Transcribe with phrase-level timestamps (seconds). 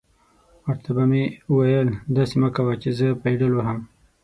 [0.65, 1.23] ور ته به مې
[1.55, 3.79] ویل: داسې مه کوه چې زه پایډل وهم.